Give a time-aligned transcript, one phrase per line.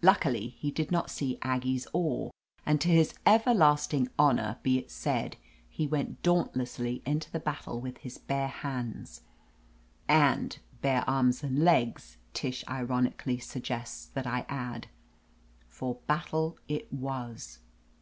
[0.00, 2.30] Luckily he did not see Aggie's oar,
[2.64, 5.36] and to his everlasting honor be it said,
[5.68, 9.20] he went daunt lessly into the battle with his bare hands.
[10.08, 14.86] "And bare arms and^legs," Tish ironically suggests that I add.
[15.66, 17.58] For battle it was.